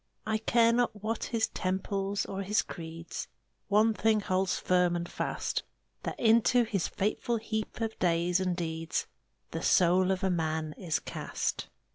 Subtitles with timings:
[0.25, 3.27] I care not what his temples or his creeds,
[3.67, 5.61] One thing holds firm and fast
[6.01, 9.05] That into his fateful heap of days and deeds
[9.51, 11.67] The soul of a man is cast.